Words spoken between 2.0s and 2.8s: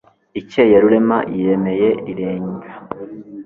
rirenga